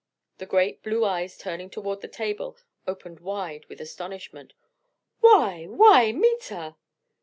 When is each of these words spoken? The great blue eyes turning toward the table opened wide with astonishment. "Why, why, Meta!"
The 0.39 0.47
great 0.47 0.81
blue 0.81 1.05
eyes 1.05 1.37
turning 1.37 1.69
toward 1.69 2.01
the 2.01 2.07
table 2.07 2.57
opened 2.87 3.19
wide 3.19 3.67
with 3.67 3.79
astonishment. 3.79 4.55
"Why, 5.19 5.65
why, 5.65 6.11
Meta!" 6.11 6.75